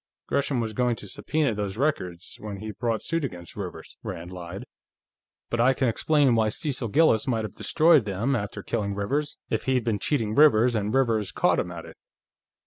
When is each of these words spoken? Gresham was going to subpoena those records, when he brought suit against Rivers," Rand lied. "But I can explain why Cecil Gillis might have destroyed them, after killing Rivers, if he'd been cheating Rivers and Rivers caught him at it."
Gresham 0.25 0.59
was 0.59 0.73
going 0.73 0.95
to 0.95 1.07
subpoena 1.07 1.53
those 1.53 1.77
records, 1.77 2.37
when 2.39 2.57
he 2.57 2.71
brought 2.71 3.03
suit 3.03 3.23
against 3.23 3.55
Rivers," 3.55 3.99
Rand 4.01 4.31
lied. 4.31 4.65
"But 5.51 5.59
I 5.61 5.75
can 5.75 5.87
explain 5.87 6.33
why 6.33 6.49
Cecil 6.49 6.87
Gillis 6.87 7.27
might 7.27 7.45
have 7.45 7.53
destroyed 7.53 8.05
them, 8.05 8.35
after 8.35 8.63
killing 8.63 8.95
Rivers, 8.95 9.37
if 9.51 9.65
he'd 9.65 9.83
been 9.83 9.99
cheating 9.99 10.33
Rivers 10.33 10.73
and 10.75 10.91
Rivers 10.91 11.31
caught 11.31 11.59
him 11.59 11.69
at 11.71 11.85
it." 11.85 11.97